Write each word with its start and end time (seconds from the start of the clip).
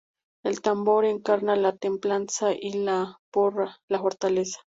El 0.43 0.61
"Tambor" 0.61 1.05
encarna 1.05 1.55
la 1.55 1.73
Templanza 1.77 2.53
y 2.53 2.73
la 2.73 3.19
"Porra", 3.31 3.77
la 3.87 3.99
fortaleza. 3.99 4.59